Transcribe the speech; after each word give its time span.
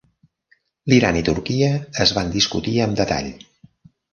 L'Iran 0.91 1.19
i 1.19 1.23
Turquia 1.27 1.69
es 2.07 2.15
van 2.19 2.35
discutir 2.39 2.77
amb 2.87 2.99
detall. 3.03 3.29